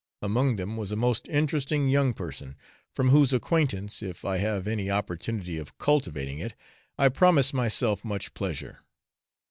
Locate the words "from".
2.91-3.09